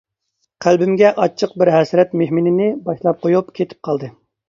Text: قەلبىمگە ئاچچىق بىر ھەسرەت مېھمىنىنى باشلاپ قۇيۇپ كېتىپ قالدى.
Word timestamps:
قەلبىمگە 0.65 1.11
ئاچچىق 1.25 1.53
بىر 1.63 1.73
ھەسرەت 1.75 2.17
مېھمىنىنى 2.25 2.73
باشلاپ 2.91 3.25
قۇيۇپ 3.27 3.57
كېتىپ 3.61 3.89
قالدى. 3.91 4.15